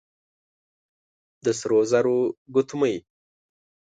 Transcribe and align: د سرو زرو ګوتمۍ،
د 1.43 1.45
سرو 1.59 1.79
زرو 1.91 2.17
ګوتمۍ، 2.53 2.95